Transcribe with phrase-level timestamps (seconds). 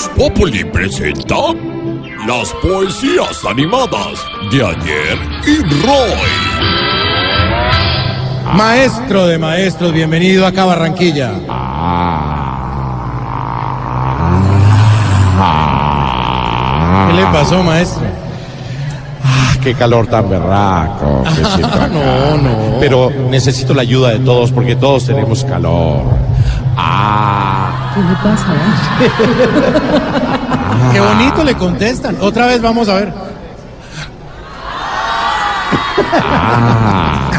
[0.00, 1.36] Voz Populi presenta
[2.26, 6.16] las poesías animadas de ayer y Roy.
[8.56, 11.32] Maestro de maestros, bienvenido acá a Barranquilla.
[17.08, 18.04] ¿Qué le pasó, maestro?
[19.22, 21.88] Ah, qué calor tan berraco que siento acá.
[21.88, 22.80] No, no.
[22.80, 26.04] Pero necesito la ayuda de todos porque todos tenemos calor.
[26.74, 28.46] Ah, ¿Qué le pasa?
[30.92, 32.16] Qué bonito le contestan.
[32.20, 33.12] Otra vez vamos a ver.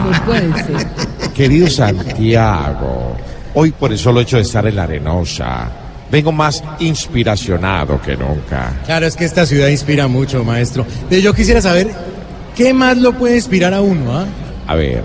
[0.03, 0.88] No puede ser.
[1.33, 3.16] querido Santiago,
[3.53, 5.69] hoy por el solo hecho de estar en la arenosa,
[6.11, 8.73] vengo más inspiracionado que nunca.
[8.86, 10.86] Claro, es que esta ciudad inspira mucho, maestro.
[11.09, 11.91] Pero yo quisiera saber,
[12.55, 14.25] ¿qué más lo puede inspirar a uno, ah?
[14.67, 15.03] A ver,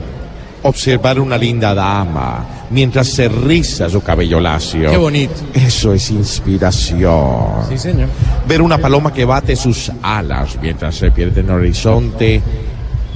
[0.69, 4.91] observar una linda dama mientras se riza su cabello lacio.
[4.91, 5.35] Qué bonito.
[5.55, 7.67] Eso es inspiración.
[7.69, 8.09] Sí, señor.
[8.47, 12.43] Ver una paloma que bate sus alas mientras se pierde en el horizonte.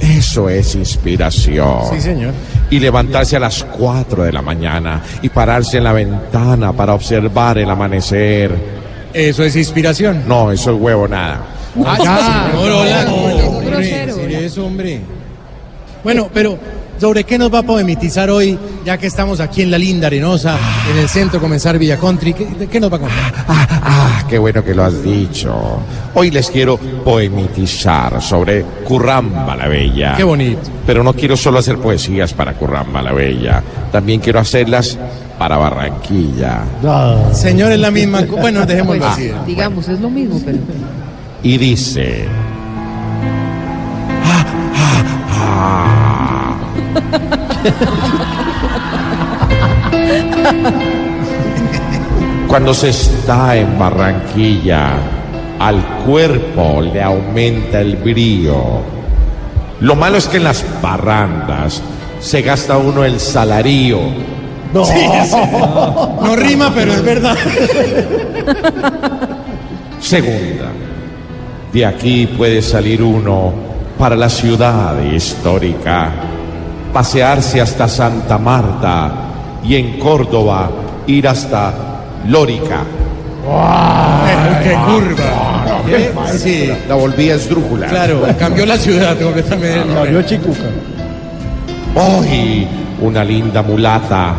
[0.01, 1.81] Eso es inspiración.
[1.93, 2.33] Sí, señor.
[2.71, 7.59] Y levantarse a las 4 de la mañana y pararse en la ventana para observar
[7.59, 8.81] el amanecer.
[9.13, 10.25] Eso es inspiración.
[10.27, 11.41] No, eso es huevo nada.
[11.85, 13.15] Ah, ya, no,
[13.49, 14.47] Hombre, grosero, ¿sería hola.
[14.47, 15.01] eso, hombre?
[16.03, 16.59] Bueno, pero
[16.99, 20.57] ¿sobre qué nos va a poemitizar hoy, ya que estamos aquí en la linda arenosa,
[20.91, 22.33] en el centro Comenzar Villa Country?
[22.33, 23.35] ¿Qué, de qué nos va a contar?
[23.49, 25.55] Ah, ah, qué bueno que lo has dicho.
[26.15, 30.15] Hoy les quiero poemitizar sobre Curramba la Bella.
[30.17, 30.61] Qué bonito.
[30.87, 33.63] Pero no quiero solo hacer poesías para Curramba la Bella.
[33.93, 34.99] También quiero hacerlas
[35.39, 36.63] para Barranquilla.
[37.33, 38.23] Señor, es la misma.
[38.23, 39.31] Bueno, dejémoslo Pues, así.
[39.47, 40.59] digamos, es lo mismo, pero.
[41.43, 42.25] Y dice...
[52.49, 54.95] Cuando se está en Barranquilla,
[55.59, 58.81] al cuerpo le aumenta el brío.
[59.81, 61.83] Lo malo es que en las barrandas
[62.21, 64.01] se gasta uno el salario.
[64.85, 65.37] Sí, sí.
[66.23, 67.37] No rima, pero es verdad.
[70.01, 70.71] Segunda,
[71.73, 73.53] de aquí puede salir uno
[73.99, 76.11] para la ciudad histórica,
[76.93, 79.13] pasearse hasta Santa Marta
[79.65, 80.71] y en Córdoba
[81.07, 81.73] ir hasta
[82.27, 82.83] Lórica.
[84.63, 85.83] ¡Qué curva!
[85.89, 86.13] ¿Eh?
[86.39, 87.87] Sí, La volví esdrújula.
[87.87, 89.81] claro, cambió la ciudad completamente.
[91.97, 92.67] Hoy
[93.01, 94.35] una linda mulata,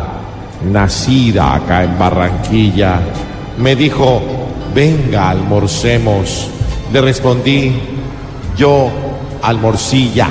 [0.70, 3.00] nacida acá en Barranquilla,
[3.58, 4.22] me dijo,
[4.74, 6.48] venga, almorcemos.
[6.92, 7.72] Le respondí,
[8.56, 8.88] yo
[9.42, 10.28] almorcilla.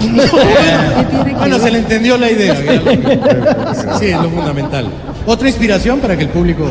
[0.00, 2.54] ¿Qué tiene que Bueno, se le entendió la idea.
[3.98, 4.86] Sí, es lo fundamental.
[5.26, 6.66] Otra inspiración para que el público.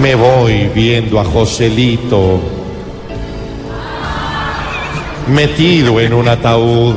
[0.00, 2.40] Me voy viendo a Joselito
[5.26, 6.94] metido en un ataúd.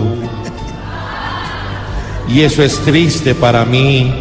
[2.28, 4.14] Y eso es triste para mí,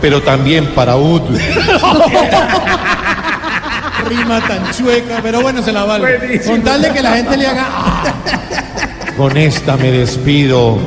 [0.00, 1.20] pero también para Ud.
[4.08, 6.40] Rima tan chueca, pero bueno, se la vale.
[6.46, 7.66] Con tal de que la gente le haga.
[9.16, 10.78] Con esta me despido.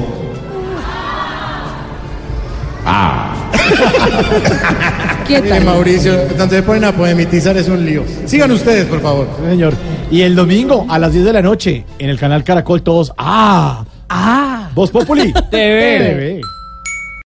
[2.85, 3.35] Ah,
[5.28, 5.59] ¿Qué Mire?
[5.59, 8.03] Mauricio, tanto se ponen a poemitizar es un lío.
[8.25, 9.28] Sigan ustedes, por favor.
[9.47, 9.74] señor.
[10.09, 13.13] Y el domingo a las 10 de la noche en el canal Caracol todos.
[13.18, 13.84] ¡Ah!
[14.09, 14.69] ¡Ah!
[14.74, 16.39] Voz Populi TV.